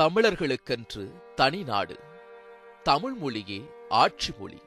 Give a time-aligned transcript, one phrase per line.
[0.00, 1.98] தமிழர்களுக்கென்று தனி நாடு.
[2.82, 4.60] தமிழ் மொழியே ஆட்சி மொழி.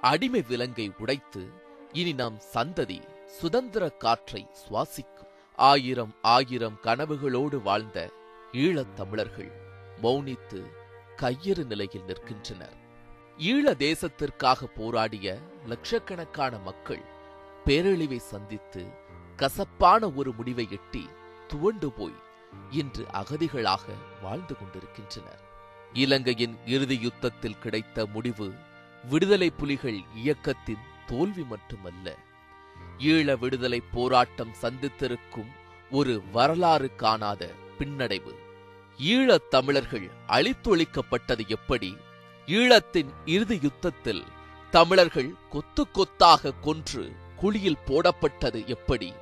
[0.00, 1.48] அடிமை விலங்கை உடைத்து
[1.92, 5.28] இனி நம் சந்ததி சுதந்திர காற்றை சுவாசிக்கும்.
[5.56, 8.10] ஆயிரம் ஆயிரம் கனவுகளோடு வாழ்ந்த
[8.52, 9.52] ஈழத் தமிழர்கள்
[10.02, 10.64] மௌனித்து
[11.16, 12.76] கையறு நிலையில் நிற்கின்றனர்.
[13.38, 17.02] ஈழ தேசத்திற்காக போராடிய லட்சக்கணக்கான மக்கள்
[17.66, 18.86] பேரழிவை சந்தித்து
[19.36, 21.08] கசப்பான ஒரு முடிவை எட்டி
[21.46, 22.28] துவண்டு போய்
[22.70, 23.80] இன்று அகதிகளாக
[24.22, 25.40] வாழ்ந்து கொண்டிருக்கின்றனர்.
[25.92, 28.52] இலங்கையின் இறுதி யுத்தத்தில் கிடைத்த முடிவு
[29.04, 32.16] விடுதலை புலிகள் இயக்கத்தின் தோல்வி மட்டுமல்ல
[32.98, 35.50] ஈழ விடுதலை போராட்டம் சந்தித்திருக்கும்
[35.90, 38.34] ஒரு வரலாறு காணாத பின்னடைவு.
[38.98, 41.96] ஈழத் தமிழர்கள் அழித்தொழிக்கப்பட்டது எப்படி?
[42.46, 44.24] ஈழத்தின் இறுதி யுத்தத்தில்
[44.70, 49.12] தமிழர்கள் கொத்து கொத்தாக கொன்று குழியில் போடப்பட்டது எப்படி?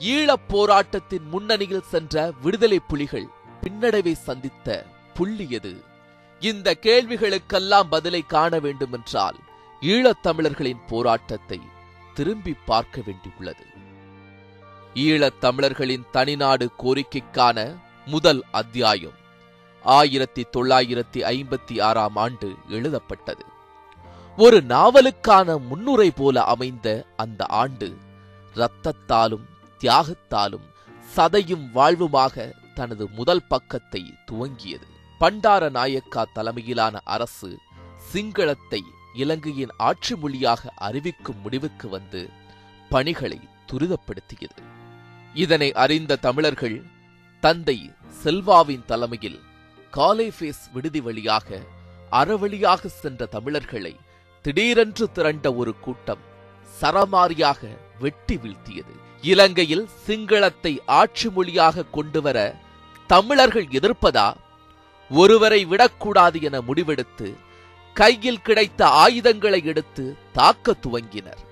[0.00, 3.26] ஈழப் போராட்டத்தின் முன்னணியில் சென்ற விடுதலை புலிகள்
[3.62, 4.86] பின்னடைவை சந்தித்த
[5.18, 5.82] புள்ளியது
[6.40, 9.36] இந்த கேள்விகளுக்கெல்லாம் பதிலை காண வேண்டுமென்றால்
[9.80, 11.60] ஈழத்தமிழர்களின் போராட்டத்தை
[12.14, 13.66] திரும்பி பார்க்க வேண்டியுள்ளது.
[14.94, 17.76] ஈழத்தமிழர்களின் தனிநாடு கோரிக்கைக்கான
[18.06, 19.18] முதல் அத்தியாயம்
[19.82, 23.44] ஆயிரத்தி தொள்ளாயிரத்தி ஐம்பத்தி ஆறாம் ஆண்டு எழுதப்பட்டது.
[24.36, 27.96] ஒரு நாவலுக்கான முன்னுரை போல அமைந்த அந்த ஆண்டு
[28.54, 29.48] இரத்தத்தாலும்
[29.82, 30.66] தியாகத்தாலும்
[31.16, 34.86] சதையும் வாழ்வுமாக தனது முதல் பக்கத்தை துவங்கியது.
[35.20, 37.50] பண்டார நாயக்கா தலைமையிலான அரசு
[38.12, 38.82] சிங்களத்தை
[39.14, 42.20] இலங்கையின் ஆட்சி மொழியாக அறிவிக்கும் முடிவுக்கு வந்து
[42.90, 43.40] பணிகளை
[43.72, 44.60] துரிதப்படுத்தியது.
[45.34, 46.78] இதனை அறிந்த தமிழர்கள்
[47.40, 47.78] தந்தை
[48.22, 49.40] செல்வாவின் தலைமையில்
[49.92, 51.58] காலேஃபேஸ் விடுதி வழியாக
[52.12, 53.94] அறவழியாக சென்ற தமிழர்களை
[54.44, 56.24] திடீரென்று திரண்ட ஒரு கூட்டம்
[56.80, 57.60] சரமாரியாக
[57.98, 58.94] வெட்டி வீழ்த்தியது.
[59.22, 62.56] இலங்கையில் சிங்களத்தை ஆட்சி மொழியாக கொண்டுவர
[63.06, 64.34] தமிழர்கள் எதிர்ப்பதா?
[65.10, 67.36] ஒருவரை விடக்கூடாது என முடிவெடுத்து
[67.92, 71.42] கையில் கிடைத்த ஆயுதங்களை எடுத்து தாக்க துவங்கினர்.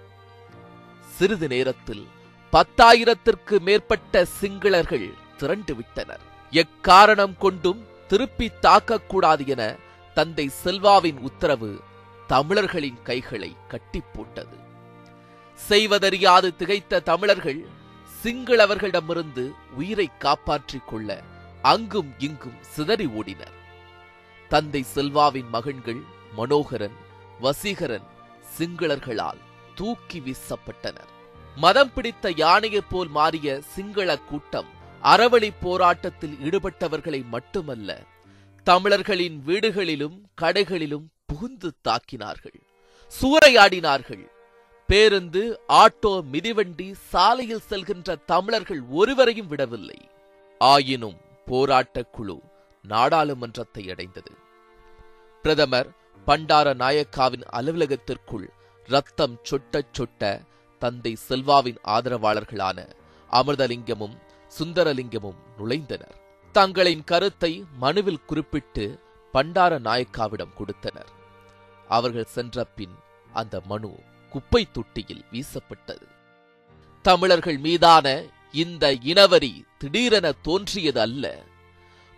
[1.17, 2.07] சிறிது நேரத்தில்
[2.53, 6.21] பத்தாயிரத்திற்கு மேற்பட்ட சிங்களர்கள் திரண்டு விட்டனர்.
[6.51, 9.77] எக்காரணம் கொண்டும் திருப்பி தாக்கக்கூடாது என
[10.15, 11.81] தந்தை செல்வாவின் உத்தரவு
[12.27, 14.67] தமிழர்களின் கைகளை கட்டி போட்டது.
[15.67, 17.67] செய்வதறியாது திகைத்த தமிழர்கள்
[18.23, 21.23] சிங்களவர்களிடமிருந்து உயிரை காப்பாற்றிக் கொள்ள
[21.63, 23.57] அங்கும் இங்கும் சிதறி ஓடினர்.
[24.49, 26.03] தந்தை செல்வாவின் மகன்கள்
[26.37, 26.97] மனோகரன்
[27.43, 28.07] வசீகரன்
[28.59, 29.41] சிங்களர்களால்
[29.75, 31.13] தூக்கி வீசப்பட்டனர்.
[31.57, 34.67] மதம் பிடித்த யானையைப் போல் மாறிய சிங்கள கூட்டம்
[35.03, 38.03] அறவழி போராட்டத்தில் ஈடுபட்டவர்களை மட்டுமல்ல
[38.65, 42.61] தமிழர்களின் வீடுகளிலும் கடைகளிலும் புகுந்து தாக்கினார்கள்.
[43.21, 44.25] சூறையாடினார்கள்.
[44.89, 49.99] பேருந்து ஆட்டோ மிதிவண்டி சாலையில் செல்கின்ற தமிழர்கள் ஒருவரையும் விடவில்லை.
[50.61, 52.37] ஆயினும் போராட்ட குழு
[52.85, 54.33] நாடாளுமன்றத்தை அடைந்தது.
[55.43, 55.91] பிரதமர்
[56.27, 58.47] பண்டார நாயக்காவின் அலுவலகத்திற்குள்
[58.89, 60.41] ரத்தம் சொட்ட சொட்ட
[60.79, 62.79] தந்தை செல்வாவின் ஆதரவாளர்களான
[63.31, 64.17] அமிர்தலிங்கமும்
[64.59, 66.17] சுந்தரலிங்கமும் நுழைந்தனர்.
[66.53, 68.87] தங்களின் கருத்தை மனுவில் குறிப்பிட்டு
[69.35, 71.11] பண்டார நாயக்காவிடம் கொடுத்தனர்.
[71.89, 72.97] அவர்கள் சென்ற பின்
[73.33, 73.91] அந்த மனு
[74.31, 76.07] குப்பை தொட்டியில் வீசப்பட்டது.
[77.03, 78.23] தமிழர்கள் மீதான
[78.53, 81.43] இந்த இனவரி திடீரென தோன்றியது அல்ல.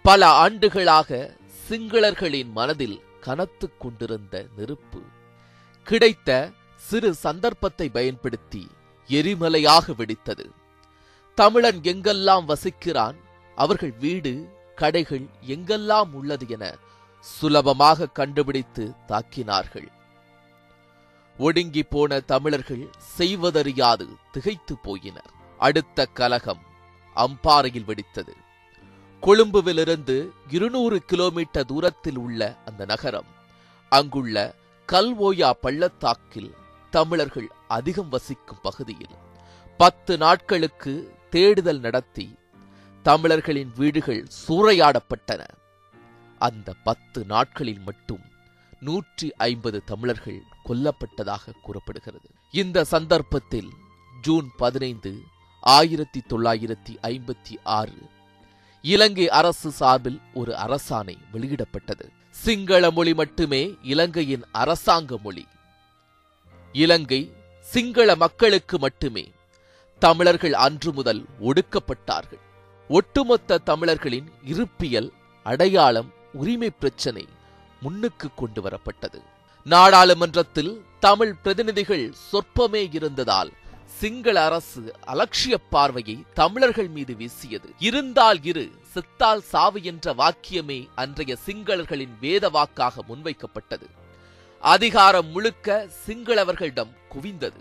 [0.02, 1.36] பல ஆண்டுகளாக
[1.68, 5.02] சிங்களர்களின் மனதில் கனத்து கொண்டிருந்த நெருப்பு.
[5.84, 8.66] கிடைத்த சிறு சந்தர்ப்பத்தை பயன்படுத்தி
[9.08, 10.46] எரிமலையாக வெடித்தது.
[11.34, 13.16] தமிழன் எங்கெல்லாம் வசிக்கிறான்
[13.56, 16.76] அவர்கள் வீடு கடைகள் எங்கெல்லாம் உள்ளது என
[17.20, 19.88] சுலபமாக கண்டுபிடித்து தாக்கினார்கள்.
[21.40, 25.30] ஒடுங்கி போன தமிழர்கள் செய்வதறியாது திகைத்து போயினர்.
[25.58, 26.62] அடுத்த கலகம்
[27.16, 28.34] அம்பாறையில் வெடித்தது.
[29.22, 30.16] கொழும்புவிலிருந்து
[30.50, 33.30] இருநூறு கிலோமீட்டர் தூரத்தில் உள்ள அந்த நகரம்
[33.88, 34.54] அங்குள்ள
[34.92, 36.54] கல்வோயா பள்ளத்தாக்கில்
[36.90, 39.16] தமிழர்கள் அதிகம் வசிக்கும் பகுதியில்
[39.76, 42.38] பத்து நாட்களுக்கு தேடுதல் நடத்தி
[43.02, 45.46] தமிழர்களின் வீடுகள் சூறையாடப்பட்டன.
[46.38, 48.24] அந்த பத்து நாட்களில் மட்டும்
[48.80, 52.28] நூற்றி ஐம்பது தமிழர்கள் கொல்லப்பட்டதாக கூறப்படுகிறது.
[52.50, 53.70] இந்த சந்தர்ப்பத்தில்
[54.22, 55.12] ஜூன் பதினைந்து
[55.60, 57.98] ஆயிரத்தி தொள்ளாயிரத்தி ஐம்பத்தி ஆறு
[58.82, 62.06] இலங்கை அரசு சார்பில் ஒரு அரசாணை வெளியிடப்பட்டது.
[62.30, 65.46] சிங்கள மொழி மட்டுமே இலங்கையின் அரசாங்க மொழி.
[66.72, 69.30] இலங்கை சிங்கள மக்களுக்கு மட்டுமே
[69.98, 72.42] தமிழர்கள் அன்று முதல் ஒடுக்கப்பட்டார்கள்.
[72.88, 75.12] ஒட்டுமொத்த தமிழர்களின் இருப்பியல்
[75.42, 77.26] அடையாளம் உரிமை பிரச்சனை
[77.80, 79.20] முன்னுக்கு கொண்டு வரப்பட்டது
[79.66, 83.50] நாடாளுமன்றத்தில் தமிழ் பிரதிநிதிகள் சொற்பமே இருந்ததால்
[84.00, 87.68] சிங்கள அரசு அலட்சிய பார்வையை தமிழர்கள் மீது வீசியது.
[87.78, 93.86] இருந்தால் இரு செத்தால் சாவு என்ற வாக்கியமே அன்றைய சிங்களர்களின் வேத வாக்காக முன்வைக்கப்பட்டது.
[94.60, 97.60] அதிகாரம் முழுக்க சிங்களவர்களிடம் குவிந்தது.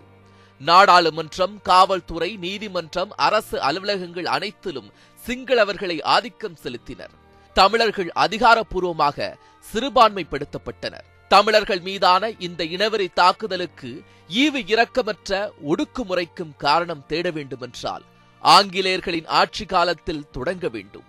[0.65, 4.91] நாடாளுமன்றம் காவல்துறை நீதிமன்றம் அரசு அலுவலகங்கள் அனைத்திலும்
[5.27, 7.15] சிங்களவர்களை ஆதிக்கம் செலுத்தினர்.
[7.53, 9.35] தமிழர்கள் அதிகாரப்பூர்வமாக
[9.73, 11.07] சிறுபான்மைப்படுத்தப்பட்டனர்.
[11.27, 18.03] தமிழர்கள் மீதான இந்த இனவெறி தாக்குதலுக்கு ஈவு இரக்கமற்ற ஒடுக்குமுறைக்கும் காரணம் தேட வேண்டுமென்றால்
[18.43, 21.07] ஆங்கிலேயர்களின் ஆட்சி காலத்தில் தொடங்க வேண்டும்.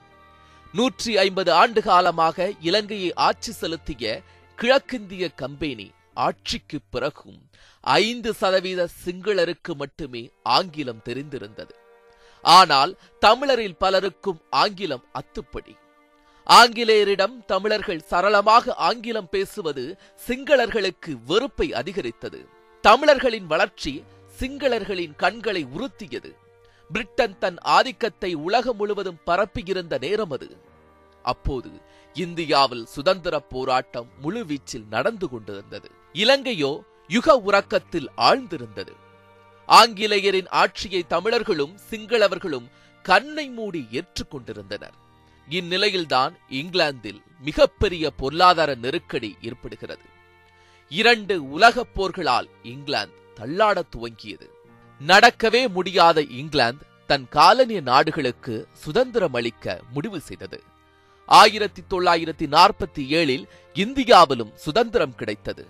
[0.74, 4.22] நூற்றி ஐம்பது ஆண்டு காலமாக இலங்கையை ஆட்சி செலுத்திய
[4.58, 7.38] கிழக்கிந்திய கம்பெனி ஆட்சிக்கு பிறகும்
[7.80, 11.74] ஐந்து சதவீத சிங்களருக்கு மட்டுமே ஆங்கிலம் தெரிந்திருந்தது.
[12.44, 15.76] ஆனால் தமிழரில் பலருக்கும் ஆங்கிலம் அத்துப்படி.
[16.52, 19.98] ஆங்கிலேயரிடம் தமிழர்கள் சரளமாக ஆங்கிலம் பேசுவது
[20.28, 22.48] சிங்களர்களுக்கு வெறுப்பை அதிகரித்தது.
[22.80, 24.04] தமிழர்களின் வளர்ச்சி
[24.40, 26.30] சிங்களர்களின் கண்களை உறுத்தியது.
[26.92, 30.48] பிரிட்டன் தன் ஆதிக்கத்தை உலகம் முழுவதும் பரப்பியிருந்த நேரம் அது.
[31.22, 31.70] அப்போது
[32.14, 35.90] இந்தியாவில் சுதந்திர போராட்டம் முழுவீச்சில் நடந்து கொண்டிருந்தது.
[36.12, 36.72] இலங்கையோ
[37.08, 38.94] யுக உறக்கத்தில் ஆழ்ந்திருந்தது.
[39.66, 42.66] ஆங்கிலேயரின் ஆட்சியை தமிழர்களும் சிங்களவர்களும்
[43.02, 44.96] கண்ணை மூடி ஏற்றுக்கொண்டிருந்தனர்.
[45.50, 50.02] இந்நிலையில்தான் இங்கிலாந்தில் மிகப்பெரிய பொருளாதார நெருக்கடி ஏற்படுகிறது.
[50.88, 54.48] இரண்டு உலகப் போர்களால் இங்கிலாந்து தள்ளாட துவங்கியது.
[55.06, 60.62] நடக்கவே முடியாத இங்கிலாந்து தன் காலனிய நாடுகளுக்கு சுதந்திரம் அளிக்க முடிவு செய்தது.
[61.26, 63.44] ஆயிரத்தி தொள்ளாயிரத்தி நாற்பத்தி ஏழில்
[63.74, 65.66] இந்தியாவிலும் சுதந்திரம் கிடைத்தது.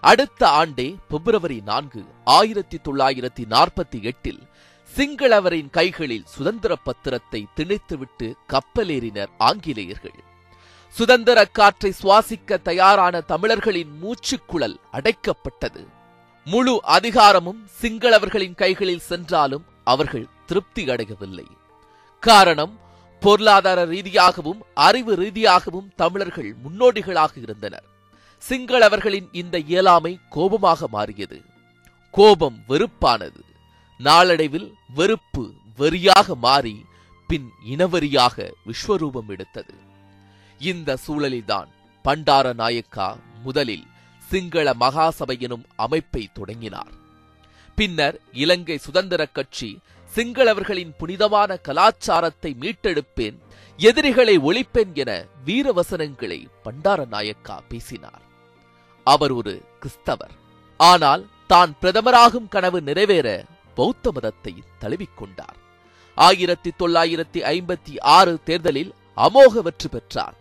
[0.00, 4.42] அடுத்த ஆண்டே பிப்ரவரி நான்கு ஆயிரத்தி தொள்ளாயிரத்தி நாற்பத்தி எட்டில்
[4.96, 10.18] சிங்களவரின் கைகளில் சுதந்திர பத்திரத்தை திணித்துவிட்டு கப்பலேறினர் ஆங்கிலேயர்கள்.
[10.88, 15.86] சுதந்திர காற்றை சுவாசிக்க தயாரான தமிழர்களின் மூச்சுக்குழல் அடைக்கப்பட்டது.
[16.44, 21.46] முழு அதிகாரமும் சிங்களவர்களின் கைகளில் சென்றாலும் அவர்கள் திருப்தி அடையவில்லை.
[22.20, 22.78] காரணம்
[23.20, 27.84] பொருளாதார ரீதியாகவும் அறிவு ரீதியாகவும் தமிழர்கள் முன்னோடிகளாக இருந்தனர்.
[28.48, 31.42] சிங்களவர்களின் இந்த இயலாமை கோபமாக மாறியது.
[32.10, 33.44] கோபம் வெறுப்பானது.
[33.98, 35.44] நாளடைவில் வெறுப்பு
[35.78, 36.84] வெறியாக மாறி
[37.26, 38.36] பின் இனவெறியாக
[38.66, 39.74] விஸ்வரூபம் எடுத்தது.
[40.58, 41.68] இந்த சூழலில்தான்
[42.04, 43.08] பண்டார நாயக்கா
[43.44, 43.86] முதலில்
[44.28, 46.92] சிங்கள மகாசபை எனும் அமைப்பை தொடங்கினார்.
[47.74, 49.78] பின்னர் இலங்கை சுதந்திர கட்சி
[50.16, 53.36] சிங்களவர்களின் புனிதமான கலாச்சாரத்தை மீட்டெடுப்பேன்
[53.76, 55.10] எதிரிகளை ஒழிப்பேன் என
[55.44, 58.22] வீரவசனங்களை பண்டார நாயக்கா பேசினார்.
[59.06, 60.34] அவர் ஒரு கிறிஸ்தவர்.
[60.76, 63.28] ஆனால் தான் பிரதமராகும் கனவு நிறைவேற
[63.78, 65.58] பௌத்த மதத்தை தழுவிக்கொண்டார்.
[66.16, 68.92] ஆயிரத்தி தொள்ளாயிரத்தி ஐம்பத்தி ஆறு தேர்தலில்
[69.26, 70.36] அமோக வெற்றி பெற்றார்.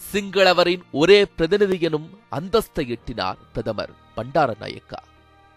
[0.00, 2.08] சிங்களவரின் ஒரே பிரதிநிதி எனும்
[2.38, 5.00] அந்தஸ்தை எட்டினார் பிரதமர் பண்டார நாயக்கா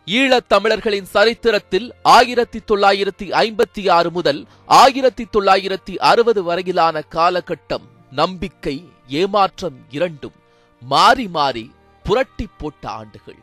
[0.07, 4.41] ஈழத் தமிழர்களின் சரித்திரத்தில் ஆயிரத்தி தொள்ளாயிரத்தி ஐம்பத்தி ஆறு முதல்
[4.81, 8.75] ஆயிரத்தி தொள்ளாயிரத்தி அறுபது வரையிலான காலகட்டம் நம்பிக்கை
[9.21, 10.37] ஏமாற்றம் இரண்டும்
[10.81, 11.65] மாறி மாறி
[12.05, 13.41] புரட்டி போட்ட ஆண்டுகள்.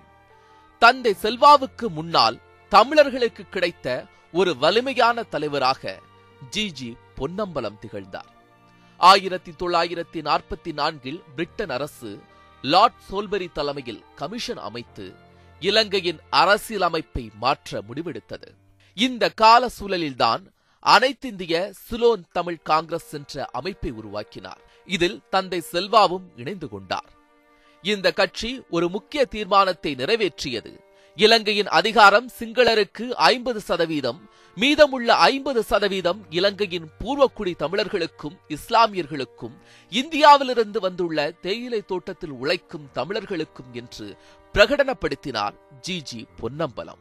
[0.83, 2.39] தந்தை செல்வாவுக்கு முன்னால்
[2.73, 6.01] தமிழர்களுக்கு கிடைத்த ஒரு வலிமையான தலைவராக
[6.51, 6.73] ஜி.
[6.73, 6.97] ஜி.
[7.15, 8.33] பொன்னம்பலம் திகழ்ந்தார்.
[8.97, 12.21] ஆயிரத்தி தொள்ளாயிரத்தி நாற்பத்தி நான்கில் பிரிட்டன் அரசு
[12.63, 15.15] லார்ட் சோல்பரி தலைமையில் கமிஷன் அமைத்து
[15.61, 18.49] இலங்கையின் அரசியலமைப்பை மாற்ற முடிவெடுத்தது.
[18.95, 20.47] இந்த கால சூழலில்தான்
[20.87, 24.61] அனைத்திந்திய சிலோன் தமிழ் காங்கிரஸ் என்ற அமைப்பை உருவாக்கினார்.
[24.87, 27.11] இதில் தந்தை செல்வாவும் இணைந்து கொண்டார்.
[27.83, 36.91] இந்த கட்சி ஒரு முக்கிய தீர்மானத்தை நிறைவேற்றியது இலங்கையின் அதிகாரம் சிங்களருக்கு ஐம்பது சதவீதம் மீதமுள்ள ஐம்பது சதவீதம் இலங்கையின்
[37.01, 39.53] பூர்வக்குடி தமிழர்களுக்கும் இஸ்லாமியர்களுக்கும்
[39.91, 44.17] இந்தியாவிலிருந்து வந்துள்ள தேயிலை தோட்டத்தில் உழைக்கும் தமிழர்களுக்கும் என்று
[44.55, 46.03] பிரகடனப்படுத்தினார் ஜி.
[46.03, 46.27] ஜி.
[46.41, 46.99] பொன்னம்பலம்.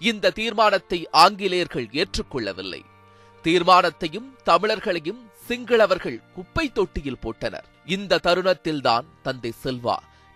[0.00, 2.80] இந்த தீர்மானத்தை ஆங்கிலேயர்கள் ஏற்றுக்கொள்ளவில்லை.
[3.42, 7.64] தீர்மானத்தையும் தமிழர்களையும் சிங்களவர்கள் குப்பை தொட்டியில் போட்டனர்.
[7.86, 9.94] இந்த தருணத்தில்தான் தந்தை செல்வா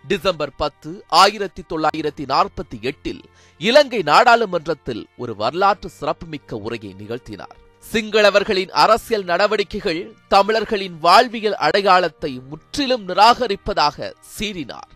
[0.08, 3.22] டிசம்பர் பத்து ஆயிரத்தி தொள்ளாயிரத்தி நாற்பத்தி எட்டில்
[3.58, 7.56] இலங்கை நாடாளுமன்றத்தில் ஒரு வரலாற்று சிறப்புமிக்க உரையை நிகழ்த்தினார்.
[7.92, 14.90] சிங்களவர்களின் அரசியல் நடவடிக்கைகள் தமிழர்களின் வாழ்வியல் அடையாளத்தை முற்றிலும் நிராகரிப்பதாக சீறினார்.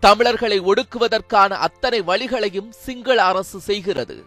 [0.00, 4.24] தமிழர்களை ஒடுக்குவதற்கான அத்தனை வழிகளையும் சிங்கள அரசு செய்கிறது.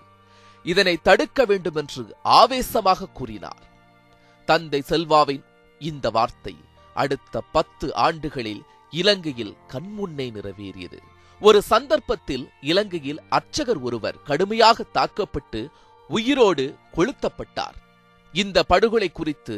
[0.63, 3.63] இதனை தடுக்க வேண்டும் என்று ஆவேசமாக கூறினார்.
[4.45, 5.43] தந்தை செல்வாவின்
[5.79, 6.55] இந்த வார்த்தை
[6.93, 8.63] அடுத்த பத்து ஆண்டுகளில்
[9.01, 10.99] இலங்கையில் கண்முன்னே நிறைவேறியது.
[11.41, 15.69] ஒரு சந்தர்ப்பத்தில் இலங்கையில் அர்ச்சகர் ஒருவர் கடுமையாக தாக்கப்பட்டு
[16.09, 17.77] உயிரோடு கொளுத்தப்பட்டார்.
[18.33, 19.55] இந்த படுகொலை குறித்து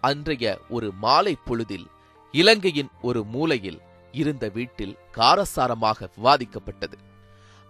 [0.00, 1.86] அன்றைய ஒரு மாலை பொழுதில்
[2.32, 3.80] இலங்கையின் ஒரு மூலையில்
[4.12, 6.96] இருந்த வீட்டில் காரசாரமாக விவாதிக்கப்பட்டது.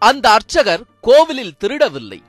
[0.03, 2.21] அந்த அர்ச்சகர் கோவிலில் திருடவில்லை.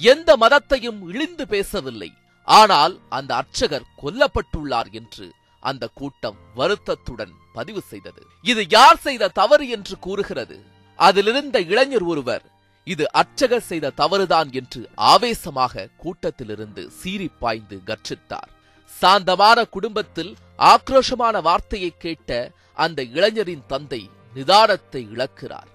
[0.00, 2.10] எந்த மதத்தையும் இழிந்து பேசவில்லை.
[2.44, 5.26] ஆனால் அந்த அர்ச்சகர் கொல்லப்பட்டுள்ளார் என்று
[5.60, 8.22] அந்த கூட்டம் வருத்தத்துடன் பதிவு செய்தது.
[8.42, 10.64] இது யார் செய்த தவறு என்று கூறுகிறது?
[10.94, 12.44] அதிலிருந்த இளைஞர் ஒருவர்
[12.84, 18.50] இது அர்ச்சகர் செய்த தவறுதான் என்று ஆவேசமாக கூட்டத்திலிருந்து சீறி பாய்ந்து கர்ச்சித்தார்.
[18.90, 25.68] சாந்தமான குடும்பத்தில் ஆக்ரோஷமான வார்த்தையை கேட்ட அந்த இளைஞரின் தந்தை நிதானத்தை இழக்கிறார்.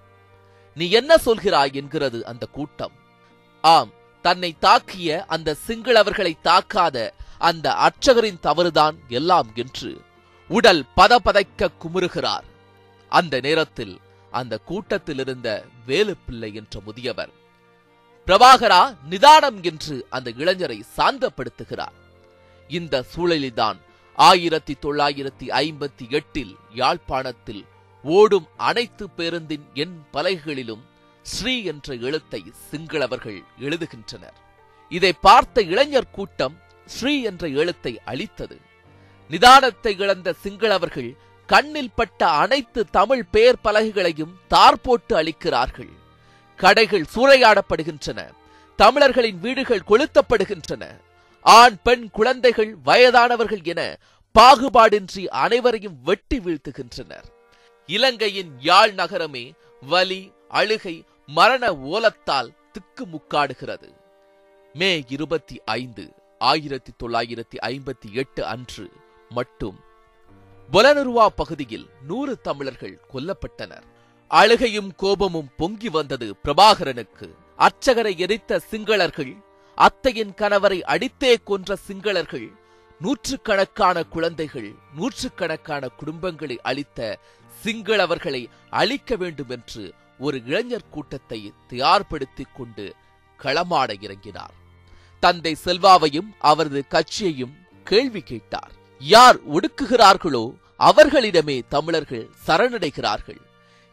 [0.74, 1.72] நீ என்ன சொல்கிறாய்?
[1.72, 2.92] என்கிறது அந்த கூட்டம்.
[3.60, 10.00] ஆம் தன்னை தாக்கிய அந்த சிங்களவர்களை தாக்காத அந்த அர்ச்சகரின் தவறுதான் எல்லாம் என்று
[10.48, 12.44] உடல் பதபதைக்க குமுறுகிறார்.
[13.08, 14.00] அந்த நேரத்தில்
[14.30, 17.30] அந்த கூட்டத்தில் இருந்த வேலுப்பிள்ளை என்ற முதியவர்
[18.26, 21.92] பிரபாகரா நிதானம் என்று அந்த இளைஞரை சாந்தப்படுத்துகிறார்.
[22.68, 23.76] இந்த சூழலில்தான்
[24.14, 27.64] ஆயிரத்தி தொள்ளாயிரத்தி ஐம்பத்தி எட்டில் யாழ்ப்பாணத்தில்
[28.02, 30.84] ஓடும் அனைத்து பேருந்தின் எண் பலகைகளிலும்
[31.22, 34.34] ஸ்ரீ என்ற எழுத்தை சிங்களவர்கள் எழுதுகின்றனர்.
[34.88, 38.56] இதை பார்த்த இளைஞர் கூட்டம் ஸ்ரீ என்ற எழுத்தை அழித்தது
[39.30, 45.92] நிதானத்தை இழந்த சிங்களவர்கள் கண்ணில் பட்ட அனைத்து தமிழ் பெயர் பலகைகளையும் தார் போட்டு அளிக்கிறார்கள்
[46.56, 48.20] கடைகள் சூறையாடப்படுகின்றன.
[48.76, 50.84] தமிழர்களின் வீடுகள் கொளுத்தப்படுகின்றன.
[51.40, 53.98] ஆண் பெண் குழந்தைகள் வயதானவர்கள் என
[54.34, 57.26] பாகுபாடின்றி அனைவரையும் வெட்டி வீழ்த்துகின்றனர்.
[57.86, 63.90] இலங்கையின் யாழ் நகரமே வலி அழுகை மரண ஓலத்தால் திக்கு முக்காடுகிறது
[64.74, 66.12] மே இருபத்தி ஐந்து.
[66.50, 68.90] ஆயிரத்தி தொள்ளாயிரத்தி ஐம்பத்தி எட்டு அன்று
[69.28, 69.78] மட்டும்.
[70.72, 73.86] பொலனருவா பகுதியில் நூறு தமிழர்கள் கொல்லப்பட்டனர்.
[74.28, 77.28] அழுகையும் கோபமும் பொங்கி வந்தது பிரபாகரனுக்கு.
[77.58, 79.32] அர்ச்சகரை எரித்த சிங்களர்கள்
[79.74, 82.48] அத்தையின் கணவரை அடித்தே கொன்ற சிங்களர்கள்
[83.00, 87.18] நூற்றுக்கணக்கான குழந்தைகள் நூற்றுக்கணக்கான குடும்பங்களை அழித்த
[87.64, 92.94] சிங்களவர்களை அழிக்க வேண்டும் என்று ஒரு இளைஞர் கூட்டத்தை தயார்படுத்திக் கொண்டு
[93.38, 94.54] களமாட இறங்கினார்.
[95.24, 97.54] தந்தை செல்வாவையும் அவரது கட்சியையும்
[97.86, 98.72] கேள்வி கேட்டார்.
[99.02, 100.44] யார் ஒடுக்குகிறார்களோ
[100.90, 103.40] அவர்களிடமே தமிழர்கள் சரணடைகிறார்கள்.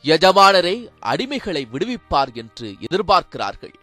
[0.04, 0.76] எஜமானரே
[1.12, 3.76] அடிமைகளை விடுவிப்பார் என்று எதிர்பார்க்கிறார்கள்.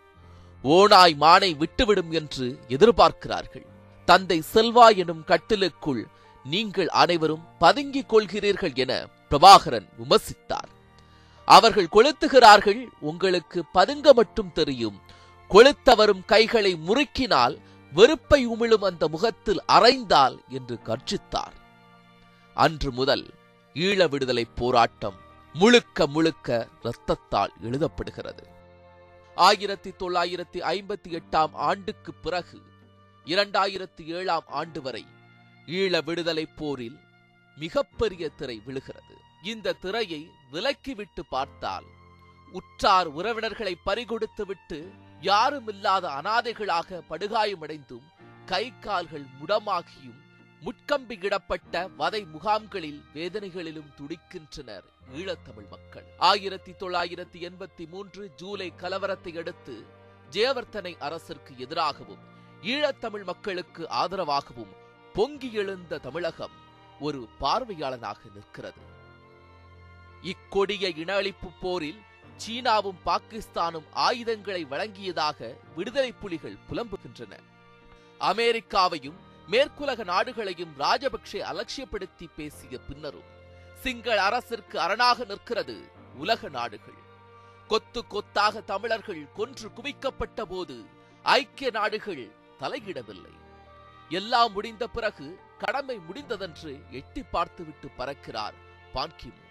[0.64, 3.67] ஓனாய் மானை விட்டுவிடும் என்று எதிர்பார்க்கிறார்கள்.
[4.09, 6.02] தந்தை செல்வா எனும் கட்டிலுக்குள்
[6.45, 8.93] நீங்கள் அனைவரும் பதுங்கிக் கொள்கிறீர்கள் என
[9.31, 10.71] பிரபாகரன் விமர்சித்தார்.
[11.49, 14.99] அவர்கள் கொளுத்துகிறார்கள் உங்களுக்கு பதுங்க மட்டும் தெரியும்
[15.50, 17.57] கொளுத்தவரும் கைகளை முறுக்கினால்
[17.93, 21.57] வெறுப்பை உமிழும் அந்த முகத்தில் அரைந்தால் என்று கர்ஜித்தார்
[22.55, 23.26] அன்று முதல்
[23.75, 25.19] ஈழ விடுதலை போராட்டம்
[25.55, 28.45] முழுக்க முழுக்க இரத்தத்தால் எழுதப்படுகிறது.
[29.37, 32.59] ஆயிரத்தி தொள்ளாயிரத்தி ஐம்பத்தி எட்டாம் ஆண்டுக்கு பிறகு
[33.26, 35.05] இரண்டாயிரத்தி ஏழாம் ஆண்டு வரை
[35.67, 36.99] ஈழ விடுதலை போரில்
[37.57, 39.14] மிகப்பெரிய திரை விழுகிறது.
[39.43, 41.85] இந்த திரையை விலக்கிவிட்டு பார்த்தால்
[42.52, 44.78] உற்றார் உறவினர்களை பறிகொடுத்துவிட்டு
[45.23, 48.07] யாருமில்லாத அனாதைகளாக படுகாயமடைந்தும்
[48.47, 50.19] கை கால்கள் முடமாகியும்
[50.63, 56.05] முட்கம்பியிடப்பட்ட வதை முகாம்களில் வேதனைகளிலும் துடிக்கின்றனர் ஈழத்தமிழ் மக்கள்.
[56.19, 59.87] ஆயிரத்தி தொள்ளாயிரத்தி எண்பத்தி மூன்று ஜூலை கலவரத்தை அடுத்து
[60.31, 62.25] ஜெயவர்த்தனை அரசிற்கு எதிராகவும்
[62.63, 64.73] ஈழத்தமிழ் மக்களுக்கு ஆதரவாகவும்
[65.15, 66.57] பொங்கி எழுந்த தமிழகம்
[67.01, 68.83] ஒரு பார்வையாளனாக நிற்கிறது.
[70.23, 72.07] இக்கொடிய இன அழிப்பு போரில்
[72.42, 75.38] சீனாவும் பாகிஸ்தானும் ஆயுதங்களை வழங்கியதாக
[75.76, 77.33] விடுதலை புலிகள் புலம்புகின்றன.
[78.30, 79.18] அமெரிக்காவையும்
[79.49, 83.28] மேற்குலக நாடுகளையும் ராஜபக்சே அலட்சியப்படுத்தி பேசிய பின்னரும்
[83.83, 85.76] சிங்கள அரசிற்கு அரணாக நிற்கிறது
[86.14, 87.00] உலக நாடுகள்.
[87.68, 90.76] கொத்து கொத்தாக தமிழர்கள் கொன்று குவிக்கப்பட்ட போது
[91.25, 92.23] ஐக்கிய நாடுகள்
[92.61, 93.35] தலையிடவில்லை.
[94.09, 95.26] எல்லாம் முடிந்த பிறகு
[95.59, 98.57] கடமை முடிந்ததென்று எட்டி பார்த்துவிட்டு பறக்கிறார்
[98.95, 99.47] பான்கிமு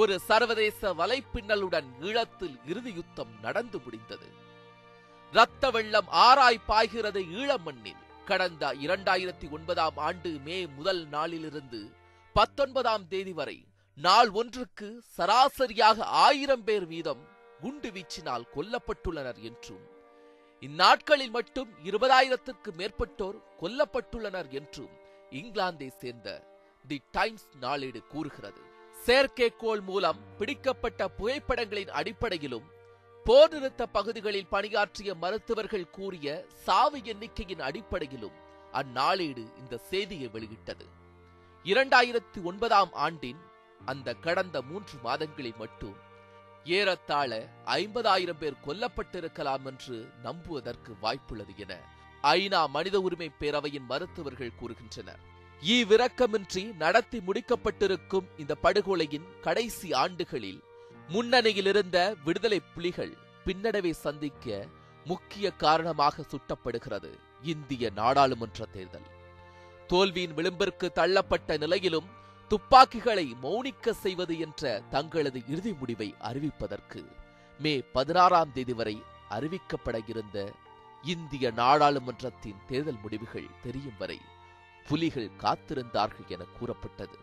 [0.00, 4.28] ஒரு சர்வதேச வலைப்பின்னலுடன் ஈழத்தில் இறுதி யுத்தம் நடந்து முடிந்தது.
[5.32, 11.80] ரத்த வெள்ளம் ஆராய் பாய்கிறது ஈழ மண்ணில் கடந்த இரண்டாயிரத்தி ஒன்பதாம் ஆண்டு மே முதல் நாளிலிருந்து
[12.36, 13.58] பத்தொன்பதாம் தேதி வரை
[13.98, 17.22] நாள் ஒன்றுக்கு சராசரியாக ஆயிரம் பேர் வீதம்
[17.60, 19.84] குண்டு வீச்சினால் கொல்லப்பட்டுள்ளனர் என்றும்
[20.62, 24.94] இந்நாட்களில் மட்டும் இருபதாயிரத்திற்கு மேற்பட்டோர் கொல்லப்பட்டுள்ளனர் என்றும்
[25.40, 26.28] இங்கிலாந்தை சேர்ந்த
[26.84, 28.62] தி டைம்ஸ் நாளேடு கூறுகிறது.
[29.06, 32.66] செயற்கைக்கோள் மூலம் பிடிக்கப்பட்ட புகைப்படங்களின் அடிப்படையிலும்
[33.24, 38.36] போர் நிறுத்த பகுதிகளில் பணியாற்றிய மருத்துவர்கள் கூறிய சாவு எண்ணிக்கையின் அடிப்படையிலும்
[38.72, 40.86] அந்நாளேடு இந்த செய்தியை வெளியிட்டது.
[41.64, 43.40] இரண்டாயிரத்தி ஒன்பதாம் ஆண்டின்
[43.86, 45.96] அந்த கடந்த மூன்று மாதங்களில் மட்டும்
[46.64, 51.74] ஏறத்தாழ ஐம்பதாயிரம் பேர் கொல்லப்பட்டிருக்கலாம் என்று நம்புவதற்கு வாய்ப்புள்ளது என
[52.22, 55.22] ஐநா மனித உரிமை பேரவையின் மருத்துவர்கள் கூறுகின்றனர்.
[55.62, 60.60] ஈவிரக்கமின்றி நடத்தி முடிக்கப்பட்டிருக்கும் இந்த படுகொலையின் கடைசி ஆண்டுகளில்
[61.08, 63.14] முன்னணியில் இருந்த விடுதலை புலிகள்
[63.46, 64.66] பின்னடைவை சந்திக்க
[65.04, 67.10] முக்கிய காரணமாக சுட்டப்படுகிறது
[67.42, 69.08] இந்திய நாடாளுமன்ற தேர்தல்.
[69.86, 72.08] தோல்வியின் விளிம்பிற்கு தள்ளப்பட்ட நிலையிலும்
[72.50, 77.02] துப்பாக்கிகளை மௌனிக்க செய்வது என்ற தங்களது இறுதி முடிவை அறிவிப்பதற்கு
[77.60, 78.96] மே பதினாறாம் தேதி வரை
[79.30, 80.52] அறிவிக்கப்பட இருந்த
[81.04, 84.18] இந்திய நாடாளுமன்றத்தின் தேர்தல் முடிவுகள் தெரியும் வரை
[84.88, 87.16] புலிகள் காத்திருந்தார்கள் என கூறப்பட்டது.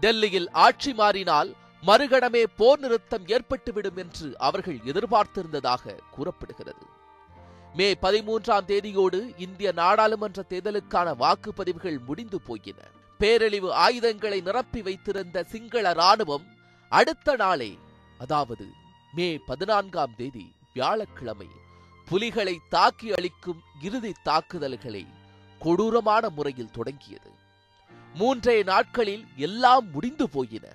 [0.00, 1.50] டெல்லியில் ஆட்சி மாறினால்
[1.82, 6.84] மறுகணமே போர் நிறுத்தம் ஏற்பட்டுவிடும் என்று அவர்கள் எதிர்பார்த்திருந்ததாக கூறப்படுகிறது.
[7.74, 12.78] மே பதிமூன்றாம் தேதியோடு இந்திய நாடாளுமன்ற தேர்தலுக்கான வாக்குப்பதிவுகள் முடிந்து போயின.
[13.20, 16.46] பேரழிவு ஆயுதங்களை நிரப்பி வைத்திருந்த சிங்கள ராணுவம்
[16.92, 17.72] அடுத்த நாளே
[18.18, 18.66] அதாவது
[19.12, 20.44] மே பதினான்காம் தேதி
[20.74, 21.48] வியாழக்கிழமை
[22.08, 25.04] புலிகளை தாக்கி அளிக்கும் இறுதி தாக்குதல்களை
[25.62, 27.30] கொடூரமான முறையில் தொடங்கியது.
[28.14, 30.66] மூன்றே நாட்களில் எல்லாம் முடிந்து போயின.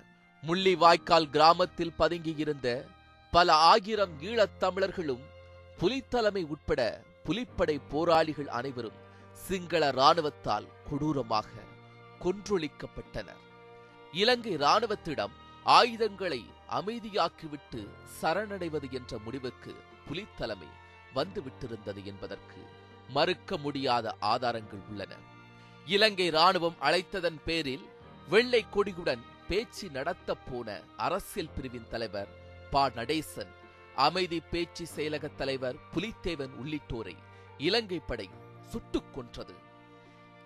[0.47, 2.85] முள்ளிவாய்க்கால் கிராமத்தில் பதுங்கியிருந்த
[3.31, 5.23] பல ஆயிரம் ஈழத் தமிழர்களும்
[5.79, 8.99] புலித்தலைமை உட்பட புலிப்படை போராளிகள் அனைவரும்
[9.33, 11.49] சிங்கள ராணுவத்தால் கொடூரமாக
[12.23, 13.43] கொன்றொழிக்கப்பட்டனர்.
[14.11, 16.41] இலங்கை ராணுவத்திடம் ஆயுதங்களை
[16.71, 17.81] அமைதியாக்கிவிட்டு
[18.21, 19.75] சரணடைவது என்ற முடிவுக்கு
[20.07, 20.69] புலித்தலைமை
[21.15, 22.76] வந்துவிட்டிருந்தது என்பதற்கு
[23.09, 25.15] மறுக்க முடியாத ஆதாரங்கள் உள்ளன.
[25.85, 27.89] இலங்கை ராணுவம் அழைத்ததன் பேரில்
[28.29, 32.27] வெள்ளை கொடியுடன் பேச்சு நடத்தப் போன அரசியல் பிரிவின் தலைவர்
[32.71, 32.89] பா.
[32.89, 33.47] நடேசன்
[33.95, 37.15] அமைதி பேச்சு செயலக தலைவர் புலித்தேவன் உள்ளிட்டோரை
[37.57, 38.29] இலங்கை படை
[38.67, 39.53] சுட்டுக் கொன்றது.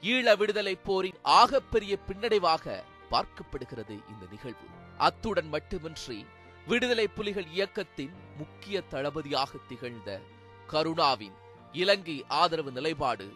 [0.01, 4.67] ஈழ விடுதலை போரின் ஆகப்பெரிய பின்னடைவாக பார்க்கப்படுகிறது இந்த நிகழ்வு.
[4.97, 6.25] அத்துடன் மட்டுமின்றி
[6.67, 10.21] விடுதலை புலிகள் இயக்கத்தின் முக்கிய தளபதியாக திகழ்ந்த
[10.67, 11.39] கருணாவின்
[11.73, 13.33] இலங்கை ஆதரவு நிலைப்பாடு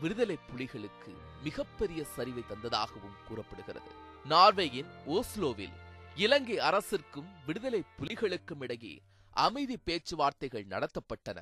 [0.00, 3.90] விடுதலை புலிகளுக்கு மிகப்பெரிய சரிவை தந்ததாகவும் கூறப்படுகிறது.
[4.28, 5.76] நார்வேயின் ஓஸ்லோவில்
[6.14, 11.38] இலங்கை அரசிற்கும் விடுதலை புலிகளுக்கும் இடையே அமைதி பேச்சுவார்த்தைகள் நடத்தப்பட்டன.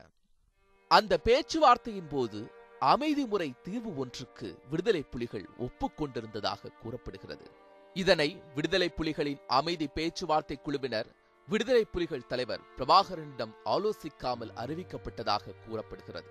[0.88, 7.50] அந்த பேச்சுவார்த்தையின் போது அமைதி முறை தீர்வு ஒன்றுக்கு விடுதலை புலிகள் ஒப்புக்கொண்டிருந்ததாக கூறப்படுகிறது.
[7.94, 11.06] இதனை விடுதலை புலிகளின் அமைதி பேச்சுவார்த்தை குழுவினர்
[11.48, 16.30] விடுதலை புலிகள் தலைவர் பிரபாகரனிடம் ஆலோசிக்காமல் அறிவிக்கப்பட்டதாக கூறப்படுகிறது.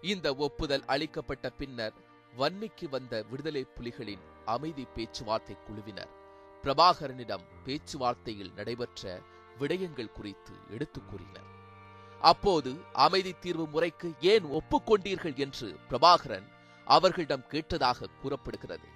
[0.00, 1.92] இந்த ஒப்புதல் அளிக்கப்பட்ட பின்னர்
[2.38, 6.08] வன்னிக்கு வந்த விடுதலை புலிகளின் அமைதி பேச்சுவார்த்தை குழுவினர்
[6.62, 9.20] பிரபாகரனிடம் பேச்சுவார்த்தையில் நடைபெற்ற
[9.58, 11.46] விடயங்கள் குறித்து எடுத்துக் கூறினர்.
[12.20, 16.46] அப்போது அமைதி தீர்வு முறைக்கு ஏன் ஒப்புக்கொண்டீர்கள் என்று பிரபாகரன்
[16.84, 18.88] அவர்களிடம் கேட்டதாக கூறப்படுகிறது.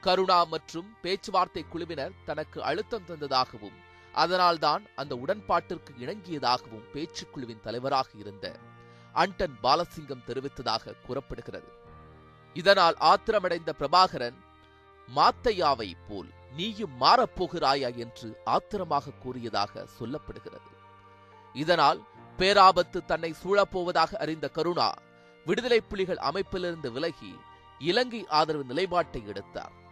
[0.00, 8.56] கருணா மற்றும் பேச்சுவார்த்தை குழுவினர் தனக்கு அழுத்தம் தந்ததாகவும் அதனால்தான் அந்த உடன்பாட்டிற்கு இணங்கியதாகவும் பேச்சுக்குழுவின் தலைவராக இருந்த
[9.14, 11.68] அண்டன் பாலசிங்கம் தெரிவித்ததாக கூறப்படுகிறது.
[12.54, 14.36] இதனால் ஆத்திரமடைந்த பிரபாகரன்
[15.16, 17.96] மாத்தையாவை போல் நீயும் மாறப்போகிறாயா?
[17.96, 20.72] என்று ஆத்திரமாக கூறியதாக சொல்லப்படுகிறது.
[21.52, 22.02] இதனால்
[22.38, 24.94] பேராபத்து தன்னை சூழப்போவதாக அறிந்த கருணா
[25.44, 27.36] விடுதலை புலிகள் அமைப்பிலிருந்து விலகி
[27.78, 29.82] இலங்கை ஆதரவு நிலைப்பாட்டை எடுத்தார்.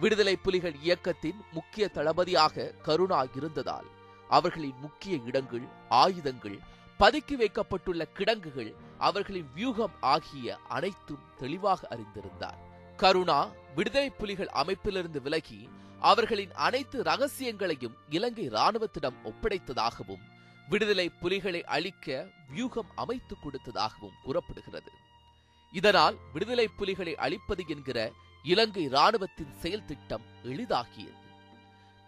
[0.00, 3.84] விடுதலை புலிகள் இயக்கத்தின் முக்கிய தளபதியாக கருணா இருந்ததால்
[4.28, 6.58] அவர்களின் முக்கிய இடங்கள் ஆயுதங்கள்
[6.98, 12.58] பதுக்கி வைக்கப்பட்டுள்ள கிடங்குகள் அவர்களின் வியூகம் ஆகிய அனைத்தும் தெளிவாக அறிந்திருந்தார்.
[12.96, 15.68] கருணா விடுதலை புலிகள் அமைப்பிலிருந்து விலகி
[16.00, 20.22] அவர்களின் அனைத்து ரகசியங்களையும் இலங்கை ராணுவத்திடம் ஒப்படைத்ததாகவும்
[20.68, 24.90] விடுதலை புலிகளை அழிக்க வியூகம் அமைத்துக் கொடுத்ததாகவும் கூறப்படுகிறது.
[25.72, 28.12] இதனால் விடுதலை புலிகளை அழிப்பது என்கிற
[28.44, 31.18] இலங்கை ராணுவத்தின் செயல் திட்டம் எளிதாகியது.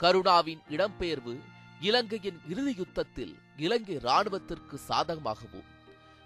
[0.01, 1.35] கருணாவின் இடம்பெயர்வு
[1.81, 5.69] இலங்கையின் இறுதி யுத்தத்தில் இலங்கை ராணுவத்திற்கு சாதகமாகவும்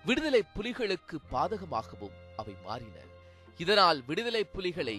[0.05, 2.97] விடுதலை புலிகளுக்கு பாதகமாகவும் அவை மாறின.
[3.59, 4.97] இதனால் விடுதலை புலிகளை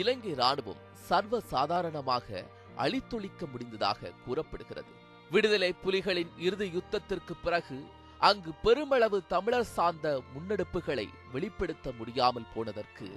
[0.00, 2.28] இலங்கை ராணுவம் சர்வ சாதாரணமாக
[2.76, 4.92] அழித்தொழிக்க முடிந்ததாக கூறப்படுகிறது.
[5.30, 7.78] விடுதலை புலிகளின் இறுதி யுத்தத்திற்கு பிறகு
[8.28, 13.08] அங்கு பெருமளவு தமிழர் சார்ந்த முன்னெடுப்புகளை வெளிப்படுத்த முடியாமல் போனதற்கு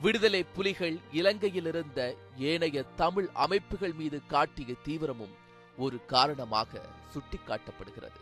[0.00, 5.34] விடுதலை புலிகள் இலங்கையில் இருந்த ஏனைய தமிழ் அமைப்புகள் மீது காட்டிய தீவிரமும்
[5.78, 6.80] ஒரு காரணமாக
[7.14, 8.20] சுட்டிக்காட்டப்படுகிறது.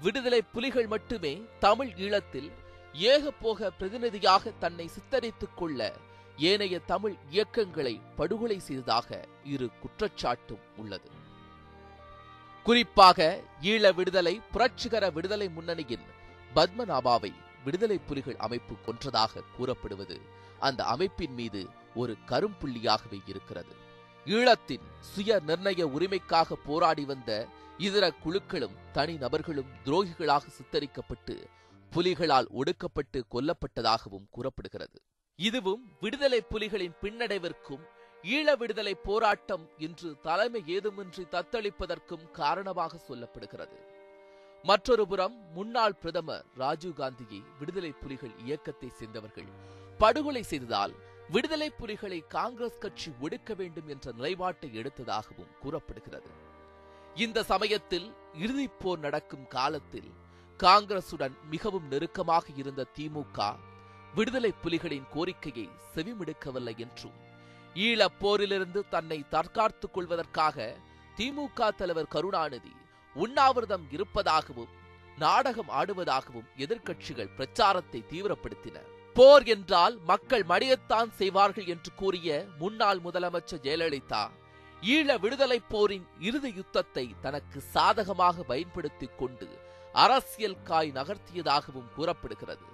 [0.00, 2.50] விடுதலை புலிகள் மட்டுமே தமிழ் ஈழத்தில்
[2.92, 5.94] ஏகபோக பிரதிநிதியாக தன்னை சித்தரித்துக் கொள்ள
[6.36, 11.10] ஏனைய தமிழ் இயக்கங்களை படுகொலை செய்ததாக இரு குற்றச்சாட்டும் உள்ளது.
[12.62, 16.06] குறிப்பாக ஈழ விடுதலை புரட்சிகர விடுதலை முன்னணியின்
[16.54, 17.32] பத்மநாபாவை
[17.68, 20.16] விடுதலை புலிகள் அமைப்பு கொன்றதாக கூறப்படுவது
[20.66, 21.60] அந்த அமைப்பின் மீது
[22.00, 23.74] ஒரு கரும்புள்ளியாகவே இருக்கிறது.
[24.36, 27.30] ஈழத்தின் சுய நிர்ணய உரிமைக்காக போராடி வந்த
[27.86, 31.34] இதர குழுக்களும் தனி நபர்களும் துரோகிகளாக சித்தரிக்கப்பட்டு
[31.92, 34.98] புலிகளால் ஒடுக்கப்பட்டு கொல்லப்பட்டதாகவும் கூறப்படுகிறது.
[35.38, 37.84] இதுவும் விடுதலை புலிகளின் பின்னடைவிற்கும்
[38.36, 43.76] ஈழ விடுதலை போராட்டம் இன்று தலைமை ஏதுமின்றி தத்தளிப்பதற்கும் காரணமாக சொல்லப்படுகிறது.
[44.64, 49.46] மற்றொரு புறம் முன்னாள் பிரதமர் ராஜீவ் காந்தியை விடுதலை புலிகள் இயக்கத்தை சேர்ந்தவர்கள்.
[49.98, 50.94] படுகொலை செய்ததால்
[51.28, 56.30] விடுதலை புலிகளை காங்கிரஸ் கட்சி ஒடுக்க வேண்டும் என்ற நிலைப்பாட்டை எடுத்ததாகவும் கூறப்படுகிறது.
[57.14, 60.10] இந்த சமயத்தில் இறுதிப்போர் நடக்கும் காலத்தில்
[60.58, 63.56] காங்கிரசுடன் மிகவும் நெருக்கமாக இருந்த திமுக
[64.14, 67.16] விடுதலை புலிகளின் கோரிக்கையை செவிமிடுக்கவில்லை என்றும்
[67.74, 70.76] ஈழப் போரிலிருந்து தன்னை தற்காத்துக் கொள்வதற்காக
[71.16, 72.77] திமுக தலைவர் கருணாநிதி
[73.16, 74.74] உண்ணாவிரதம் இருப்பதாகவும்
[75.16, 78.76] நாடகம் ஆடுவதாகவும் எதிர்க்கட்சிகள் பிரச்சாரத்தை தீவிரப்படுத்தின.
[79.14, 84.30] போர் என்றால் மக்கள் மடியத்தான் செய்வார்கள் என்று கூறிய முன்னாள் முதலமைச்சர் ஜெயலலிதா
[84.82, 89.48] ஈழ விடுதலை போரின் இறுதி யுத்தத்தை தனக்கு சாதகமாக பயன்படுத்திக் கொண்டு
[89.92, 92.66] அரசியல் காய் நகர்த்தியதாகவும் கூறப்படுகிறது.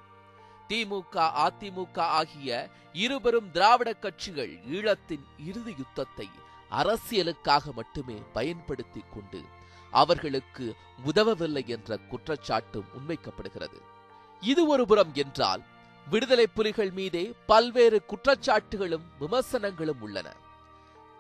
[0.69, 6.29] திமுக அதிமுக ஆகிய இருபெரும் திராவிட கட்சிகள் ஈழத்தின் இறுதி யுத்தத்தை
[6.71, 9.41] அரசியலுக்காக மட்டுமே பயன்படுத்திக் கொண்டு
[10.03, 10.67] அவர்களுக்கு
[11.07, 13.79] உதவவில்லை என்ற குற்றச்சாட்டும் முன்வைக்கப்படுகிறது.
[14.43, 15.63] இது ஒருபுறம் என்றால்
[16.07, 20.29] விடுதலை புலிகள் மீதே பல்வேறு குற்றச்சாட்டுகளும் விமர்சனங்களும் உள்ளன.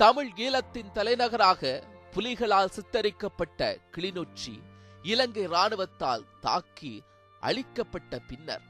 [0.00, 1.72] தமிழ் ஈழத்தின் தலைநகராக
[2.14, 3.60] புலிகளால் சித்தரிக்கப்பட்ட
[3.94, 4.54] கிளிநொச்சி
[5.02, 6.94] இலங்கை ராணுவத்தால் தாக்கி
[7.42, 8.64] அழிக்கப்பட்ட பின்னர்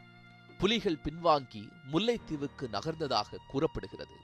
[0.58, 1.62] புலிகள் பின்வாங்கி
[1.92, 4.16] முல்லைத்தீவுக்கு நகர்ந்ததாக கூறப்படுகிறது.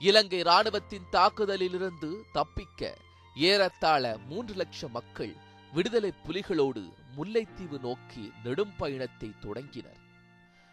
[0.00, 2.96] இலங்கை ராணுவத்தின் தாக்குதலிலிருந்து தப்பிக்க
[3.38, 5.36] ஏறத்தாழ மூன்று லட்சம் மக்கள்
[5.72, 6.82] விடுதலை புலிகளோடு
[7.16, 9.98] முல்லைத்தீவு நோக்கி நெடும் பயணத்தை தொடங்கினர்.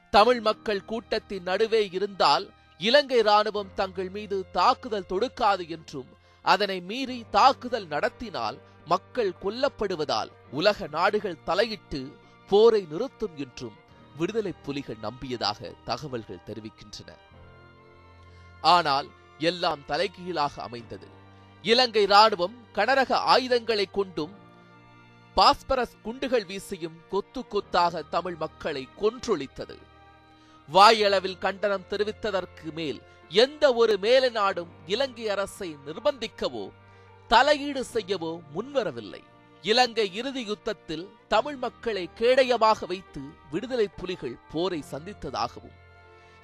[0.09, 6.07] தமிழ் மக்கள் கூட்டத்தின் நடுவே இருந்தால் இலங்கை ராணுவம் தங்கள் மீது தாக்குதல் தொடுக்காது என்றும்
[6.41, 12.17] அதனை மீறி தாக்குதல் நடத்தினால் மக்கள் கொல்லப்படுவதால் உலக நாடுகள் தலையிட்டு
[12.49, 13.75] போரை நிறுத்தும் என்றும்
[14.17, 17.11] விடுதலை புலிகள் நம்பியதாக தகவல்கள் தெரிவிக்கின்றன.
[18.61, 21.14] ஆனால் எல்லாம் தலைகீழாக அமைந்தது.
[21.69, 24.33] இலங்கை ராணுவம் கனரக ஆயுதங்களை கொண்டும்
[25.37, 29.77] பாஸ்பரஸ் குண்டுகள் வீசியும் கொத்து கொத்தாக தமிழ் மக்களை கொன்றொழித்தது.
[30.69, 32.99] வாயளவில் கண்டனம் தெரிவித்ததற்கு மேல்
[33.31, 36.65] எந்த ஒரு மேல நாடும் இலங்கை அரசை நிர்பந்திக்கவோ
[37.31, 39.23] தலையீடு செய்யவோ முன்வரவில்லை.
[39.63, 45.75] இலங்கை இறுதி யுத்தத்தில் தமிழ் மக்களை கேடயமாக வைத்து விடுதலை புலிகள் போரை சந்தித்ததாகவும்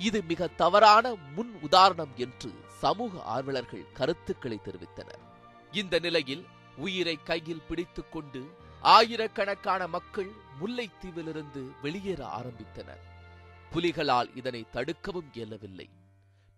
[0.01, 5.23] இது மிக தவறான முன் உதாரணம் என்று சமூக ஆர்வலர்கள் கருத்துக்களை தெரிவித்தனர்.
[5.71, 8.41] இந்த நிலையில் உயிரை கையில் பிடித்துக் கொண்டு
[8.81, 13.03] ஆயிரக்கணக்கான மக்கள் முல்லைத்தீவிலிருந்து வெளியேற ஆரம்பித்தனர்.
[13.71, 15.89] புலிகளால் இதனை தடுக்கவும் இயலவில்லை.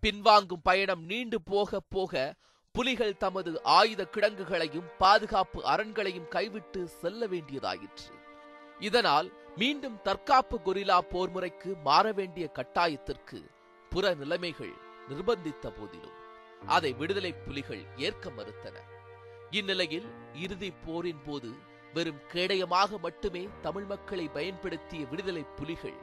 [0.02, 2.34] பின்வாங்கும் பயணம் நீண்டு போக போக
[2.72, 8.14] புலிகள் தமது ஆயுத கிடங்குகளையும் பாதுகாப்பு அரண்களையும் கைவிட்டு செல்ல வேண்டியதாயிற்று.
[8.86, 13.40] இதனால் மீண்டும் தற்காப்பு கொரில்லா போர் முறைக்கு மாற வேண்டிய கட்டாயத்திற்கு
[13.92, 14.74] புற நிலைமைகள்
[15.10, 16.18] நிர்பந்தித்த போதிலும்
[16.68, 18.76] அதை விடுதலை புலிகள் ஏற்க மறுத்தன.
[19.50, 20.08] இந்நிலையில்
[20.44, 21.50] இறுதி போரின் போது
[21.94, 26.00] வெறும் கேடயமாக மட்டுமே தமிழ் மக்களை பயன்படுத்திய விடுதலை புலிகள்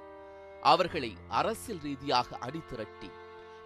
[0.73, 3.11] அவர்களை அரசியல் ரீதியாக அணிதிரட்டி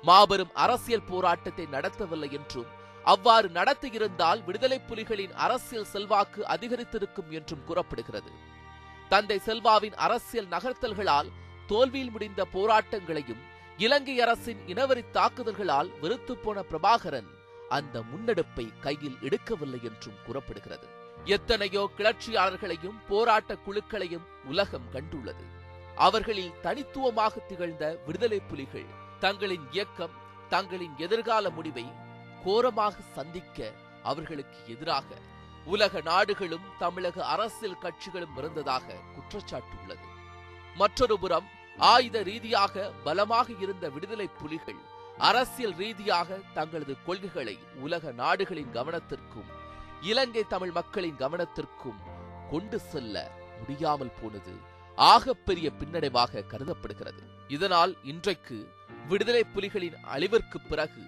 [0.03, 2.73] மாபெரும் அரசியல் போராட்டத்தை நடத்தவில்லை என்றும்
[3.13, 8.33] அவ்வாறு நடத்தியிருந்தால் விடுதலை புலிகளின் அரசியல் செல்வாக்கு அதிகரித்திருக்கும் என்றும் கூறப்படுகிறது.
[9.09, 11.29] தந்தை செல்வாவின் அரசியல் நகர்த்தல்களால்
[11.67, 13.43] தோல்வியில் முடிந்த போராட்டங்களையும்
[13.77, 17.31] இலங்கை அரசின் இனவரி தாக்குதல்களால் வெறுத்து போன பிரபாகரன்
[17.69, 20.87] அந்த முன்னெடுப்பை கையில் எடுக்கவில்லை என்றும் கூறப்படுகிறது.
[21.25, 25.45] எத்தனையோ கிளர்ச்சியாளர்களையும் போராட்ட குழுக்களையும் உலகம் கண்டுள்ளது.
[25.97, 28.89] அவர்களில் தனித்துவமாக திகழ்ந்த விடுதலை புலிகள்
[29.21, 30.15] தங்களின் இயக்கம்
[30.49, 31.87] தங்களின் எதிர்கால முடிவை
[32.45, 35.09] கோரமாக சந்திக்க அவர்களுக்கு எதிராக
[35.65, 40.07] உலக நாடுகளும் தமிழக அரசியல் கட்சிகளும் இருந்ததாக குற்றச்சாட்டு உள்ளது
[40.77, 41.49] மற்றொரு புறம்
[41.79, 44.81] ஆயுத ரீதியாக பலமாக இருந்த விடுதலை புலிகள்
[45.19, 49.51] அரசியல் ரீதியாக தங்களது கொள்கைகளை உலக நாடுகளின் கவனத்திற்கும்
[50.03, 52.01] இலங்கை தமிழ் மக்களின் கவனத்திற்கும்
[52.51, 54.55] கொண்டு செல்ல முடியாமல் போனது
[54.99, 57.23] ஆகப்பெரிய பின்னடைவாக கருதப்படுகிறது.
[57.49, 58.59] இதனால் இன்றைக்கு
[59.09, 61.05] விடுதலை புலிகளின் அழிவிற்கு பிறகு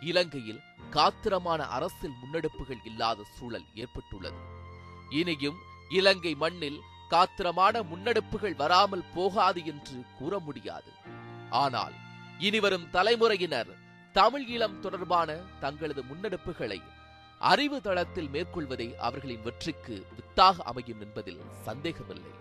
[0.00, 0.60] இலங்கையில்
[0.96, 4.40] காத்திரமான அரசியல் முன்னெடுப்புகள் இல்லாத சூழல் ஏற்பட்டுள்ளது.
[5.10, 10.90] இனியும் இலங்கை மண்ணில் காத்திரமான முன்னெடுப்புகள் வராமல் போகாது என்று கூற முடியாது.
[11.50, 11.94] ஆனால்
[12.38, 13.70] இனிவரும் தலைமுறையினர்
[14.12, 16.80] தமிழ் ஈழம் தொடர்பான தங்களது முன்னெடுப்புகளை
[17.38, 22.32] அறிவு தளத்தில் மேற்கொள்வதே அவர்களின் வெற்றிக்கு வித்தாக அமையும் என்பதில் சந்தேகமில்லை.